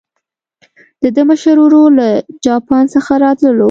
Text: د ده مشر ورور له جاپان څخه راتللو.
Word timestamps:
د 1.01 1.03
ده 1.15 1.21
مشر 1.29 1.55
ورور 1.61 1.89
له 1.99 2.09
جاپان 2.45 2.83
څخه 2.95 3.11
راتللو. 3.23 3.59